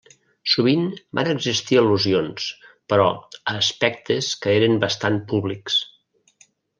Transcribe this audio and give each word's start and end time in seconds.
Sovint 0.51 0.85
van 1.17 1.27
existir 1.33 1.77
al·lusions, 1.81 2.47
però, 2.93 3.05
a 3.53 3.55
aspectes 3.59 4.31
que 4.47 4.55
eren 4.61 4.81
bastant 4.85 5.21
públics. 5.33 5.77